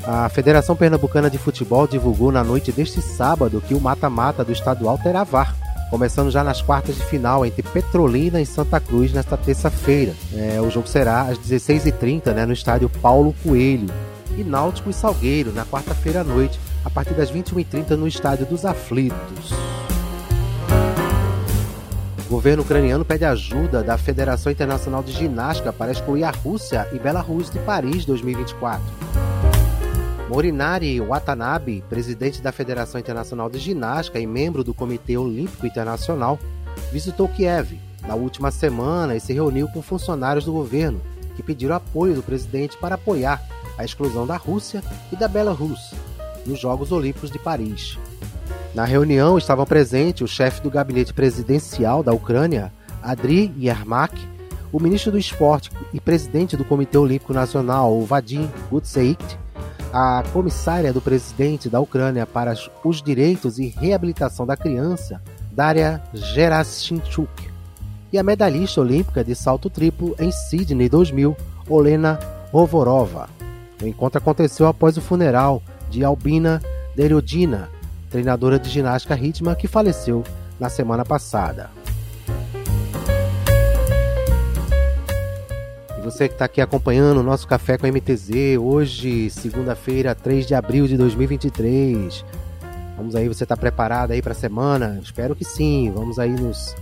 A 0.05 0.29
Federação 0.29 0.75
Pernambucana 0.75 1.31
de 1.31 1.39
Futebol 1.39 1.87
divulgou 1.87 2.33
na 2.33 2.43
noite 2.43 2.73
deste 2.73 3.01
sábado 3.01 3.63
que 3.67 3.75
o 3.75 3.81
mata-mata 3.81 4.45
do 4.45 4.53
estadual 4.53 4.99
terá 4.99 5.23
VAR. 5.23 5.55
Começando 5.91 6.31
já 6.31 6.45
nas 6.45 6.63
quartas 6.63 6.95
de 6.95 7.05
final 7.05 7.45
entre 7.45 7.63
Petrolina 7.63 8.41
e 8.41 8.47
Santa 8.47 8.79
Cruz 8.79 9.13
nesta 9.13 9.37
terça-feira. 9.37 10.15
É, 10.33 10.61
o 10.61 10.71
jogo 10.71 10.87
será 10.87 11.23
às 11.23 11.39
16h30 11.39 12.33
né, 12.33 12.47
no 12.47 12.53
estádio 12.53 12.89
Paulo 12.89 13.35
Coelho. 13.43 13.89
E 14.39 14.45
Náutico 14.45 14.89
e 14.89 14.93
Salgueiro 14.93 15.53
na 15.53 15.67
quarta-feira 15.67 16.21
à 16.21 16.25
noite, 16.25 16.59
a 16.85 16.89
partir 16.89 17.15
das 17.15 17.31
21h30 17.33 17.91
no 17.91 18.07
estádio 18.07 18.47
dos 18.47 18.65
Aflitos. 18.65 19.51
O 22.27 22.31
governo 22.31 22.63
ucraniano 22.63 23.05
pede 23.05 23.25
ajuda 23.25 23.83
da 23.83 23.99
Federação 23.99 24.53
Internacional 24.53 25.03
de 25.03 25.11
Ginástica 25.11 25.73
para 25.73 25.91
excluir 25.91 26.23
a 26.23 26.31
Rússia 26.31 26.87
e 26.93 26.99
Belarus 26.99 27.51
de 27.51 27.59
Paris 27.59 28.05
2024. 28.05 28.81
Morinari 30.31 31.01
Watanabe, 31.01 31.83
presidente 31.89 32.41
da 32.41 32.53
Federação 32.53 33.01
Internacional 33.01 33.51
de 33.51 33.59
Ginástica 33.59 34.21
e 34.21 34.29
membro 34.29 34.63
do 34.63 34.73
Comitê 34.73 35.17
Olímpico 35.17 35.67
Internacional, 35.67 36.39
visitou 36.93 37.27
Kiev 37.27 37.77
na 38.07 38.15
última 38.15 38.53
semana 38.53 39.17
e 39.17 39.21
se 39.21 39.33
reuniu 39.33 39.67
com 39.67 39.83
funcionários 39.83 40.45
do 40.45 40.53
governo 40.53 41.01
que 41.35 41.43
pediram 41.43 41.75
apoio 41.75 42.15
do 42.15 42.23
presidente 42.23 42.79
para 42.79 42.95
apoiar 42.95 43.43
a 43.77 43.85
exclusão 43.85 44.25
da 44.25 44.37
Rússia 44.37 44.85
e 45.11 45.17
da 45.17 45.27
Belarus 45.27 45.93
nos 46.47 46.61
Jogos 46.61 46.93
Olímpicos 46.93 47.33
de 47.33 47.39
Paris. 47.41 47.99
Na 48.73 48.85
reunião 48.85 49.37
estavam 49.37 49.67
presentes 49.67 50.23
o 50.23 50.33
chefe 50.33 50.63
do 50.63 50.71
gabinete 50.71 51.13
presidencial 51.13 52.05
da 52.05 52.13
Ucrânia, 52.13 52.73
Adri 53.03 53.53
Yermak, 53.59 54.17
o 54.71 54.79
ministro 54.79 55.11
do 55.11 55.19
Esporte 55.19 55.73
e 55.93 55.99
presidente 55.99 56.57
do 56.57 56.65
Comitê 56.65 56.97
Olímpico 56.97 57.33
Nacional, 57.33 58.01
Vadim 58.03 58.49
Gutseit, 58.71 59.40
a 59.93 60.23
comissária 60.33 60.93
do 60.93 61.01
presidente 61.01 61.69
da 61.69 61.81
Ucrânia 61.81 62.27
para 62.27 62.55
os 62.85 63.03
direitos 63.03 63.59
e 63.59 63.67
reabilitação 63.67 64.47
da 64.47 64.57
criança, 64.57 65.21
Daria 65.53 66.03
Gerasimchuk, 66.15 67.51
e 68.13 68.19
a 68.19 68.23
medalhista 68.23 68.81
olímpica 68.81 69.25
de 69.25 69.35
salto 69.35 69.69
triplo 69.69 70.15
em 70.19 70.31
Sydney 70.31 70.89
2000, 70.89 71.37
Olena 71.69 72.19
Rovorova. 72.53 73.29
O 73.83 73.87
encontro 73.87 74.19
aconteceu 74.19 74.67
após 74.67 74.97
o 74.97 75.01
funeral 75.01 75.63
de 75.89 76.05
Albina 76.05 76.61
Deriodina, 76.95 77.69
treinadora 78.11 78.59
de 78.59 78.69
ginástica 78.69 79.15
rítmica 79.15 79.55
que 79.55 79.69
faleceu 79.69 80.25
na 80.59 80.69
semana 80.69 81.05
passada. 81.05 81.71
E 86.01 86.03
você 86.03 86.29
que 86.29 86.35
está 86.35 86.47
aqui 86.47 86.63
acompanhando 86.63 87.19
o 87.19 87.23
nosso 87.23 87.47
Café 87.47 87.77
com 87.77 87.87
MTZ, 87.87 88.57
hoje, 88.59 89.29
segunda-feira, 89.29 90.15
3 90.15 90.47
de 90.47 90.55
abril 90.55 90.89
de 90.89 90.97
2023. 90.97 92.25
Vamos 92.97 93.15
aí, 93.15 93.29
você 93.29 93.43
está 93.43 93.55
preparado 93.55 94.13
aí 94.13 94.23
para 94.23 94.33
a 94.33 94.35
semana? 94.35 94.99
Espero 95.03 95.37
que 95.37 95.45
sim. 95.45 95.93
Vamos 95.95 96.19
aí 96.19 96.31
nos, 96.31 96.75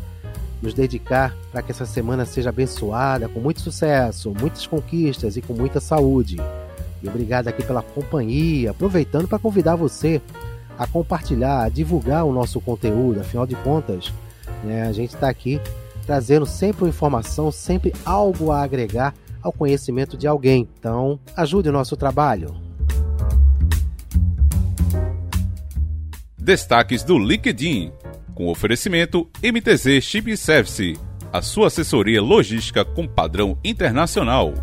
nos 0.62 0.72
dedicar 0.72 1.34
para 1.50 1.62
que 1.62 1.72
essa 1.72 1.84
semana 1.84 2.24
seja 2.24 2.50
abençoada, 2.50 3.28
com 3.28 3.40
muito 3.40 3.60
sucesso, 3.60 4.32
muitas 4.38 4.68
conquistas 4.68 5.36
e 5.36 5.42
com 5.42 5.52
muita 5.52 5.80
saúde. 5.80 6.36
E 7.02 7.08
obrigado 7.08 7.48
aqui 7.48 7.64
pela 7.64 7.82
companhia. 7.82 8.70
Aproveitando 8.70 9.26
para 9.26 9.40
convidar 9.40 9.74
você 9.74 10.22
a 10.78 10.86
compartilhar, 10.86 11.64
a 11.64 11.68
divulgar 11.68 12.24
o 12.24 12.32
nosso 12.32 12.60
conteúdo. 12.60 13.20
Afinal 13.20 13.48
de 13.48 13.56
contas, 13.56 14.12
né, 14.62 14.82
a 14.82 14.92
gente 14.92 15.12
está 15.12 15.28
aqui 15.28 15.60
trazendo 16.08 16.46
sempre 16.46 16.84
uma 16.84 16.88
informação, 16.88 17.52
sempre 17.52 17.92
algo 18.02 18.50
a 18.50 18.62
agregar 18.62 19.14
ao 19.42 19.52
conhecimento 19.52 20.16
de 20.16 20.26
alguém. 20.26 20.66
Então, 20.78 21.20
ajude 21.36 21.68
o 21.68 21.72
nosso 21.72 21.98
trabalho. 21.98 22.56
Destaques 26.38 27.04
do 27.04 27.18
LinkedIn, 27.18 27.92
com 28.34 28.48
oferecimento 28.48 29.28
MTZ 29.42 30.02
Chip 30.02 30.34
Service, 30.34 30.98
a 31.30 31.42
sua 31.42 31.66
assessoria 31.66 32.22
logística 32.22 32.86
com 32.86 33.06
padrão 33.06 33.58
internacional. 33.62 34.54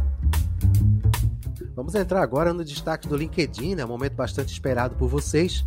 Vamos 1.75 1.93
entrar 1.93 2.23
agora 2.23 2.55
no 2.55 2.65
destaque 2.65 3.07
do 3.07 3.15
LinkedIn, 3.15 3.75
né? 3.75 3.85
um 3.85 3.89
momento 3.89 4.15
bastante 4.15 4.51
esperado 4.51 4.95
por 4.95 5.07
vocês. 5.07 5.63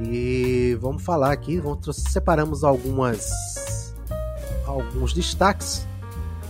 E 0.00 0.74
vamos 0.80 1.02
falar 1.02 1.32
aqui, 1.32 1.58
vamos, 1.60 1.84
separamos 1.96 2.64
algumas 2.64 3.30
alguns 4.72 5.12
destaques, 5.12 5.86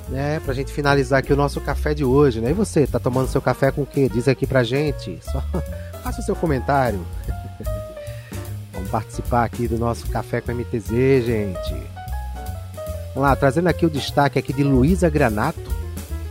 né, 0.09 0.41
pra 0.41 0.55
gente 0.55 0.73
finalizar 0.73 1.21
aqui 1.21 1.33
o 1.33 1.37
nosso 1.37 1.61
café 1.61 1.95
de 1.95 2.05
hoje, 2.05 2.41
né? 2.41 2.51
E 2.51 2.55
você, 2.55 2.87
tá 2.87 2.99
tomando 2.99 3.29
seu 3.29 3.41
café 3.41 3.71
com 3.71 3.83
o 3.83 3.87
quê? 3.87 4.09
Diz 4.09 4.29
aqui 4.29 4.47
pra 4.47 4.63
gente. 4.63 5.19
Só 5.23 5.43
faça 6.03 6.21
o 6.21 6.25
seu 6.25 6.37
comentário. 6.37 7.01
Vamos 8.73 8.91
participar 8.91 9.45
aqui 9.45 9.69
do 9.69 9.79
nosso 9.79 10.07
café 10.09 10.41
com 10.41 10.53
MTZ, 10.53 11.25
gente. 11.25 11.75
Vamos 13.15 13.29
lá, 13.29 13.37
trazendo 13.37 13.69
aqui 13.69 13.85
o 13.85 13.91
destaque 13.91 14.39
aqui 14.39 14.53
de 14.53 14.65
Luísa 14.65 15.09
Granato. 15.09 15.61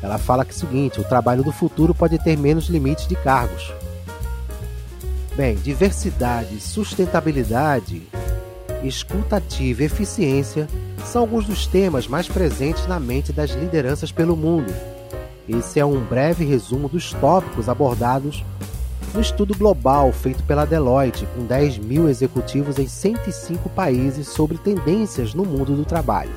Ela 0.01 0.17
fala 0.17 0.43
que 0.43 0.51
é 0.51 0.55
o 0.55 0.57
seguinte: 0.57 0.99
o 0.99 1.03
trabalho 1.03 1.43
do 1.43 1.51
futuro 1.51 1.93
pode 1.93 2.17
ter 2.19 2.37
menos 2.37 2.67
limites 2.67 3.07
de 3.07 3.15
cargos. 3.15 3.71
Bem, 5.35 5.55
diversidade, 5.55 6.59
sustentabilidade, 6.59 8.07
escutativa 8.83 9.83
e 9.83 9.85
eficiência 9.85 10.67
são 11.05 11.21
alguns 11.21 11.45
dos 11.45 11.67
temas 11.67 12.07
mais 12.07 12.27
presentes 12.27 12.87
na 12.87 12.99
mente 12.99 13.33
das 13.33 13.51
lideranças 13.51 14.11
pelo 14.11 14.35
mundo. 14.35 14.73
Esse 15.47 15.79
é 15.79 15.85
um 15.85 15.99
breve 15.99 16.45
resumo 16.45 16.87
dos 16.87 17.13
tópicos 17.13 17.67
abordados 17.67 18.43
no 19.13 19.19
estudo 19.19 19.53
global 19.55 20.11
feito 20.11 20.43
pela 20.43 20.65
Deloitte, 20.65 21.27
com 21.35 21.45
10 21.45 21.79
mil 21.79 22.07
executivos 22.07 22.79
em 22.79 22.87
105 22.87 23.69
países 23.69 24.29
sobre 24.29 24.57
tendências 24.57 25.33
no 25.33 25.43
mundo 25.43 25.75
do 25.75 25.83
trabalho. 25.83 26.31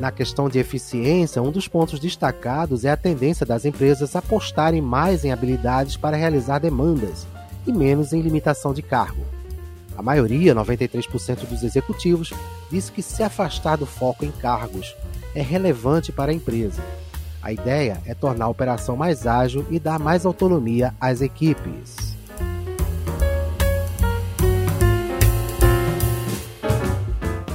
Na 0.00 0.10
questão 0.10 0.48
de 0.48 0.58
eficiência, 0.58 1.42
um 1.42 1.50
dos 1.50 1.66
pontos 1.68 1.98
destacados 1.98 2.84
é 2.84 2.90
a 2.90 2.96
tendência 2.96 3.44
das 3.44 3.64
empresas 3.64 4.14
apostarem 4.14 4.80
mais 4.80 5.24
em 5.24 5.32
habilidades 5.32 5.96
para 5.96 6.16
realizar 6.16 6.58
demandas 6.58 7.26
e 7.66 7.72
menos 7.72 8.12
em 8.12 8.20
limitação 8.20 8.72
de 8.72 8.82
cargo. 8.82 9.35
A 9.96 10.02
maioria, 10.02 10.54
93% 10.54 11.46
dos 11.46 11.62
executivos, 11.62 12.32
disse 12.70 12.92
que 12.92 13.02
se 13.02 13.22
afastar 13.22 13.76
do 13.76 13.86
foco 13.86 14.24
em 14.24 14.30
cargos 14.30 14.94
é 15.34 15.40
relevante 15.40 16.12
para 16.12 16.30
a 16.32 16.34
empresa. 16.34 16.82
A 17.42 17.52
ideia 17.52 18.02
é 18.04 18.12
tornar 18.12 18.46
a 18.46 18.48
operação 18.48 18.96
mais 18.96 19.26
ágil 19.26 19.64
e 19.70 19.78
dar 19.78 19.98
mais 19.98 20.26
autonomia 20.26 20.92
às 21.00 21.20
equipes. 21.20 22.16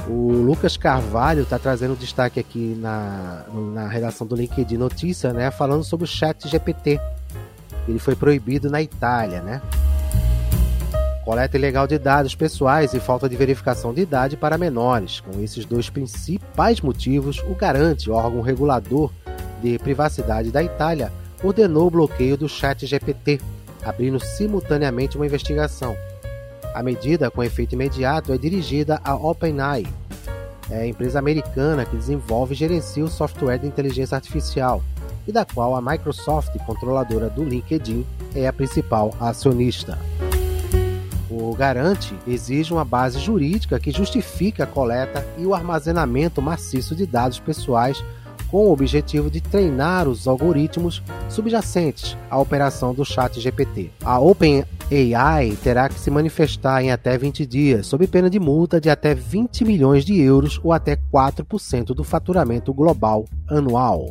O 0.08 0.32
Lucas 0.32 0.76
Carvalho 0.76 1.42
está 1.42 1.58
trazendo 1.58 1.94
destaque 1.94 2.40
aqui 2.40 2.74
na, 2.80 3.44
na 3.72 3.86
redação 3.86 4.26
do 4.26 4.34
LinkedIn 4.34 4.78
Notícia, 4.78 5.32
né, 5.32 5.50
falando 5.50 5.84
sobre 5.84 6.04
o 6.04 6.08
chat 6.08 6.48
GPT. 6.48 6.98
Ele 7.86 7.98
foi 7.98 8.16
proibido 8.16 8.70
na 8.70 8.80
Itália, 8.80 9.42
né? 9.42 9.60
Coleta 11.24 11.56
ilegal 11.56 11.86
de 11.86 11.98
dados 11.98 12.34
pessoais 12.34 12.94
e 12.94 13.00
falta 13.00 13.28
de 13.28 13.36
verificação 13.36 13.94
de 13.94 14.02
idade 14.02 14.36
para 14.36 14.58
menores. 14.58 15.20
Com 15.20 15.40
esses 15.40 15.64
dois 15.64 15.88
principais 15.88 16.80
motivos, 16.80 17.38
o 17.48 17.54
Garante, 17.54 18.10
órgão 18.10 18.40
regulador 18.40 19.10
de 19.62 19.78
privacidade 19.78 20.50
da 20.50 20.62
Itália, 20.62 21.12
ordenou 21.42 21.86
o 21.86 21.90
bloqueio 21.90 22.36
do 22.36 22.48
chat 22.48 22.86
GPT, 22.86 23.40
abrindo 23.84 24.18
simultaneamente 24.18 25.16
uma 25.16 25.26
investigação. 25.26 25.96
A 26.74 26.82
medida, 26.82 27.30
com 27.30 27.42
efeito 27.42 27.74
imediato, 27.74 28.32
é 28.32 28.38
dirigida 28.38 29.00
à 29.04 29.14
OpenAI, 29.14 29.86
é 30.70 30.80
a 30.80 30.86
empresa 30.86 31.18
americana 31.18 31.84
que 31.84 31.96
desenvolve 31.96 32.54
e 32.54 32.56
gerencia 32.56 33.04
o 33.04 33.08
software 33.08 33.58
de 33.58 33.66
inteligência 33.66 34.14
artificial, 34.14 34.82
e 35.26 35.32
da 35.32 35.44
qual 35.44 35.76
a 35.76 35.82
Microsoft, 35.82 36.56
controladora 36.64 37.28
do 37.28 37.44
LinkedIn, 37.44 38.06
é 38.34 38.46
a 38.46 38.52
principal 38.52 39.14
acionista. 39.20 39.98
O 41.34 41.54
garante 41.54 42.14
exige 42.26 42.74
uma 42.74 42.84
base 42.84 43.18
jurídica 43.18 43.80
que 43.80 43.90
justifique 43.90 44.60
a 44.60 44.66
coleta 44.66 45.26
e 45.38 45.46
o 45.46 45.54
armazenamento 45.54 46.42
maciço 46.42 46.94
de 46.94 47.06
dados 47.06 47.40
pessoais 47.40 48.04
com 48.50 48.66
o 48.66 48.72
objetivo 48.72 49.30
de 49.30 49.40
treinar 49.40 50.06
os 50.06 50.28
algoritmos 50.28 51.02
subjacentes 51.30 52.18
à 52.28 52.38
operação 52.38 52.92
do 52.92 53.02
Chat 53.02 53.40
GPT. 53.40 53.90
A 54.04 54.20
OpenAI 54.20 55.56
terá 55.62 55.88
que 55.88 55.98
se 55.98 56.10
manifestar 56.10 56.82
em 56.82 56.92
até 56.92 57.16
20 57.16 57.46
dias, 57.46 57.86
sob 57.86 58.06
pena 58.06 58.28
de 58.28 58.38
multa 58.38 58.78
de 58.78 58.90
até 58.90 59.14
20 59.14 59.64
milhões 59.64 60.04
de 60.04 60.20
euros 60.20 60.60
ou 60.62 60.70
até 60.70 60.98
4% 61.10 61.94
do 61.94 62.04
faturamento 62.04 62.74
global 62.74 63.24
anual. 63.48 64.06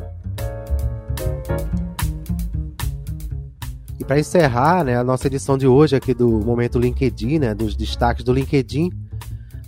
E 4.02 4.04
para 4.04 4.20
encerrar 4.20 4.84
né, 4.84 4.98
a 4.98 5.04
nossa 5.04 5.28
edição 5.28 5.56
de 5.56 5.68
hoje 5.68 5.96
aqui 5.96 6.12
do 6.12 6.28
Momento 6.28 6.80
LinkedIn, 6.80 7.38
né, 7.38 7.54
dos 7.54 7.76
destaques 7.76 8.24
do 8.24 8.34
LinkedIn, 8.34 8.92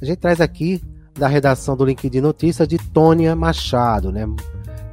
a 0.01 0.03
gente 0.03 0.17
traz 0.17 0.41
aqui 0.41 0.81
da 1.13 1.27
redação 1.27 1.77
do 1.77 1.85
LinkedIn 1.85 2.19
Notícia 2.19 2.65
de 2.65 2.79
Tônia 2.79 3.35
Machado. 3.35 4.11
Né? 4.11 4.25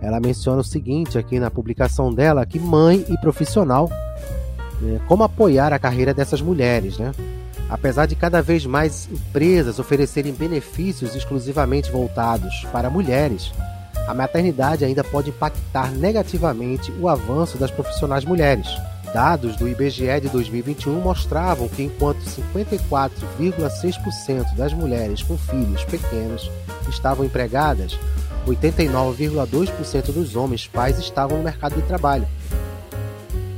Ela 0.03 0.21
menciona 0.21 0.61
o 0.61 0.65
seguinte 0.65 1.17
aqui 1.17 1.41
na 1.41 1.51
publicação 1.51 2.13
dela, 2.13 2.45
que 2.45 2.61
mãe 2.61 3.03
e 3.09 3.17
profissional, 3.17 3.89
né, 4.79 5.01
como 5.09 5.25
apoiar 5.25 5.73
a 5.73 5.79
carreira 5.79 6.13
dessas 6.13 6.43
mulheres. 6.43 6.99
Né? 6.99 7.11
Apesar 7.71 8.05
de 8.05 8.17
cada 8.17 8.43
vez 8.43 8.67
mais 8.67 9.09
empresas 9.11 9.79
oferecerem 9.79 10.35
benefícios 10.35 11.17
exclusivamente 11.17 11.91
voltados 11.91 12.67
para 12.71 12.91
mulheres, 12.91 13.51
a 14.07 14.13
maternidade 14.13 14.85
ainda 14.85 15.03
pode 15.03 15.31
impactar 15.31 15.91
negativamente 15.93 16.93
o 17.01 17.09
avanço 17.09 17.57
das 17.57 17.71
profissionais 17.71 18.27
mulheres. 18.27 18.69
Dados 19.13 19.57
do 19.57 19.69
IBGE 19.69 20.21
de 20.21 20.29
2021 20.29 21.01
mostravam 21.01 21.69
que 21.69 21.83
enquanto 21.83 22.21
54,6% 22.21 24.55
das 24.55 24.73
mulheres 24.73 25.21
com 25.23 25.37
filhos 25.37 25.83
pequenos 25.85 26.51
estavam 26.89 27.25
empregadas, 27.25 27.99
89,2% 28.47 30.13
dos 30.13 30.37
homens 30.37 30.69
pais 30.69 30.99
estavam 30.99 31.39
no 31.39 31.45
mercado 31.45 31.75
de 31.75 31.83
trabalho. 31.83 32.27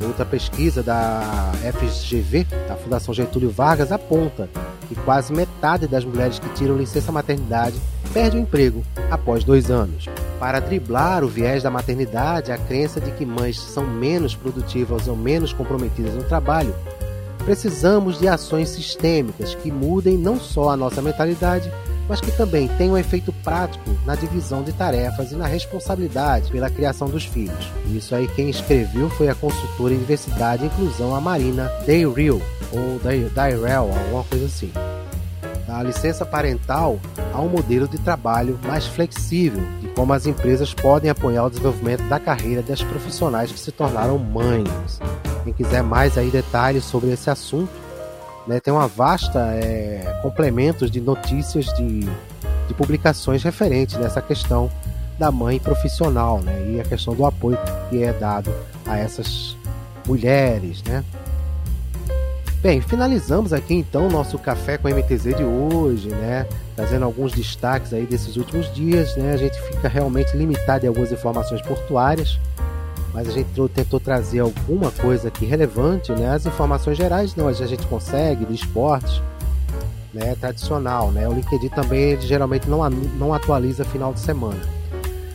Outra 0.03 0.25
pesquisa 0.25 0.83
da 0.83 1.53
FGV, 1.79 2.45
da 2.67 2.77
Fundação 2.77 3.15
Getúlio 3.15 3.51
Vargas, 3.51 3.93
aponta 3.93 4.49
que 4.89 4.97
quase 4.97 5.33
metade 5.33 5.87
das 5.87 6.05
mulheres 6.05 6.39
que 6.39 6.49
tiram 6.51 6.77
licença 6.77 7.13
maternidade 7.13 7.79
perde 8.13 8.37
o 8.37 8.41
emprego 8.41 8.83
após 9.11 9.45
dois 9.45 9.71
anos. 9.71 10.09
Para 10.43 10.59
driblar 10.59 11.23
o 11.23 11.29
viés 11.29 11.63
da 11.63 11.71
maternidade, 11.71 12.51
a 12.51 12.59
crença 12.59 13.01
de 13.01 13.13
que 13.13 13.25
mães 13.25 13.61
são 13.61 13.87
menos 13.87 14.35
produtivas 14.35 15.07
ou 15.07 15.15
menos 15.15 15.53
comprometidas 15.53 16.15
no 16.15 16.25
trabalho, 16.25 16.75
precisamos 17.45 18.19
de 18.19 18.27
ações 18.27 18.71
sistêmicas 18.71 19.55
que 19.55 19.71
mudem 19.71 20.19
não 20.19 20.41
só 20.41 20.71
a 20.71 20.77
nossa 20.77 21.01
mentalidade, 21.01 21.71
mas 22.09 22.21
que 22.21 22.33
também 22.33 22.67
tem 22.77 22.91
um 22.91 22.99
efeito 22.99 23.33
prático 23.45 23.89
na 24.05 24.17
divisão 24.17 24.65
de 24.65 24.73
tarefas 24.73 25.31
e 25.31 25.37
na 25.37 25.47
responsabilidade 25.47 26.51
pela 26.51 26.69
criação 26.69 27.09
dos 27.09 27.25
filhos. 27.25 27.71
Isso 27.95 28.13
aí 28.13 28.27
quem 28.27 28.51
escreveu 28.51 29.09
foi 29.11 29.29
a 29.29 29.37
consultora 29.37 29.95
em 29.95 29.99
diversidade 29.99 30.65
e 30.65 30.67
inclusão, 30.67 31.15
a 31.15 31.21
Marina 31.21 31.71
Dayrell, 31.87 32.43
ou 32.73 32.99
Dayrell, 33.33 33.93
alguma 33.97 34.25
coisa 34.25 34.47
assim. 34.47 34.73
A 35.73 35.83
licença 35.83 36.27
parental 36.27 37.01
há 37.33 37.41
um 37.41 37.49
modelo 37.49 37.89
de 37.89 37.99
trabalho 37.99 38.59
mais 38.63 38.87
flexível 38.87 39.63
de 39.81 39.89
como 39.89 40.13
as 40.13 40.27
empresas 40.27 40.75
podem 40.75 41.11
apoiar 41.11 41.47
o 41.47 41.51
desenvolvimento 41.51 42.03
da 42.09 42.21
carreira 42.21 42.61
das 42.61 42.83
profissionais 42.83 43.51
que 43.51 43.59
se 43.59 43.73
tornaram 43.73 44.19
mães. 44.19 45.01
Quem 45.45 45.53
quiser 45.53 45.83
mais 45.83 46.19
aí 46.19 46.31
detalhes 46.31 46.85
sobre 46.85 47.11
esse 47.11 47.31
assunto, 47.31 47.73
né, 48.47 48.61
tem 48.61 48.73
uma 48.73 48.87
vasta 48.87 49.39
é, 49.55 50.21
complementos 50.21 50.91
de 50.91 51.01
notícias 51.01 51.65
de, 51.75 52.01
de 52.69 52.75
publicações 52.77 53.43
referentes 53.43 53.97
nessa 53.97 54.21
questão 54.21 54.71
da 55.19 55.31
mãe 55.31 55.59
profissional, 55.59 56.41
né, 56.41 56.65
e 56.69 56.81
a 56.81 56.85
questão 56.85 57.15
do 57.15 57.25
apoio 57.25 57.59
que 57.89 58.03
é 58.03 58.13
dado 58.13 58.53
a 58.87 58.99
essas 58.99 59.57
mulheres, 60.07 60.83
né. 60.83 61.03
Bem, 62.63 62.81
finalizamos 62.81 63.53
aqui 63.53 63.75
então 63.75 64.07
o 64.07 64.11
nosso 64.11 64.39
café 64.39 64.79
com 64.79 64.89
MTZ 64.89 65.37
de 65.37 65.43
hoje, 65.43 66.09
né? 66.11 66.47
Trazendo 66.77 67.05
alguns 67.05 67.33
destaques 67.33 67.93
aí 67.93 68.07
desses 68.07 68.37
últimos 68.37 68.73
dias, 68.73 69.17
né? 69.17 69.33
A 69.33 69.37
gente 69.37 69.61
fica 69.63 69.89
realmente 69.89 70.37
limitado 70.37 70.85
em 70.85 70.89
algumas 70.89 71.11
informações 71.11 71.61
portuárias, 71.61 72.39
mas 73.13 73.27
a 73.27 73.33
gente 73.33 73.49
tentou 73.75 73.99
trazer 73.99 74.39
alguma 74.39 74.93
coisa 74.93 75.27
aqui 75.27 75.45
relevante, 75.45 76.13
né? 76.13 76.31
As 76.31 76.47
informações 76.47 76.97
gerais 76.97 77.35
não, 77.35 77.49
a 77.49 77.53
gente 77.53 77.85
consegue, 77.89 78.45
de 78.45 78.55
esportes, 78.55 79.21
né? 80.15 80.37
Tradicional, 80.37 81.11
né? 81.11 81.29
O 81.29 81.33
LinkedIn 81.33 81.71
também 81.71 82.21
geralmente 82.21 82.71
não, 82.71 82.89
não 82.89 83.35
atualiza 83.35 83.85
final 83.85 84.15
de 84.15 84.21
semana. 84.21 84.61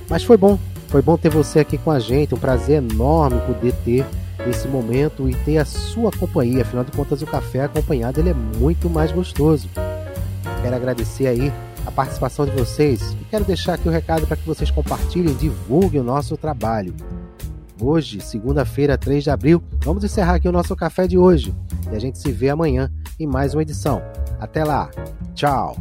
Mas 0.09 0.23
foi 0.23 0.37
bom, 0.37 0.57
foi 0.87 1.01
bom 1.01 1.17
ter 1.17 1.29
você 1.29 1.59
aqui 1.59 1.77
com 1.77 1.91
a 1.91 1.99
gente, 1.99 2.33
um 2.33 2.39
prazer 2.39 2.81
enorme 2.81 3.41
poder 3.41 3.73
ter 3.83 4.05
esse 4.47 4.67
momento 4.67 5.29
e 5.29 5.35
ter 5.35 5.57
a 5.57 5.65
sua 5.65 6.11
companhia. 6.11 6.61
Afinal 6.61 6.83
de 6.83 6.91
contas, 6.91 7.21
o 7.21 7.25
café 7.25 7.61
acompanhado 7.61 8.19
ele 8.19 8.29
é 8.29 8.33
muito 8.33 8.89
mais 8.89 9.11
gostoso. 9.11 9.69
Quero 10.61 10.75
agradecer 10.75 11.27
aí 11.27 11.51
a 11.85 11.91
participação 11.91 12.45
de 12.45 12.51
vocês 12.51 13.13
e 13.13 13.25
quero 13.29 13.45
deixar 13.45 13.75
aqui 13.75 13.87
o 13.87 13.91
um 13.91 13.93
recado 13.93 14.27
para 14.27 14.35
que 14.35 14.45
vocês 14.45 14.69
compartilhem 14.69 15.31
e 15.31 15.35
divulguem 15.35 16.01
o 16.01 16.03
nosso 16.03 16.35
trabalho. 16.35 16.93
Hoje, 17.79 18.19
segunda-feira, 18.19 18.97
3 18.97 19.23
de 19.23 19.29
abril, 19.29 19.63
vamos 19.83 20.03
encerrar 20.03 20.35
aqui 20.35 20.47
o 20.47 20.51
nosso 20.51 20.75
café 20.75 21.07
de 21.07 21.17
hoje 21.17 21.53
e 21.91 21.95
a 21.95 21.99
gente 21.99 22.17
se 22.17 22.31
vê 22.31 22.49
amanhã 22.49 22.91
em 23.19 23.27
mais 23.27 23.53
uma 23.53 23.61
edição. 23.61 24.01
Até 24.39 24.63
lá, 24.63 24.89
tchau! 25.33 25.77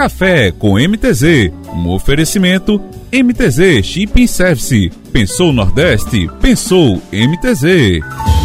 Café 0.00 0.50
com 0.50 0.78
MTZ, 0.78 1.52
um 1.74 1.90
oferecimento 1.90 2.80
MTZ 3.12 3.84
Shipping 3.84 4.26
Service. 4.26 4.90
Pensou 5.12 5.52
Nordeste? 5.52 6.26
Pensou 6.40 7.02
MTZ. 7.12 8.39